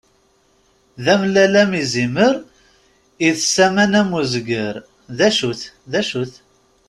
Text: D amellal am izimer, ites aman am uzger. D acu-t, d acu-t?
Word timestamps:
D 1.03 1.05
amellal 1.13 1.53
am 1.63 1.71
izimer, 1.81 2.33
ites 3.27 3.55
aman 3.65 3.93
am 4.01 4.09
uzger. 4.19 4.75
D 5.17 5.19
acu-t, 5.27 5.61
d 5.91 5.93
acu-t? 5.99 6.33